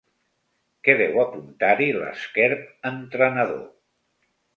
[0.87, 3.61] Què deu apuntar-hi l'esquerp entrenador?